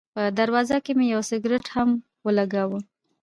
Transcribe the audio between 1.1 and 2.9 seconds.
یو سګرټ هم ولګاوه.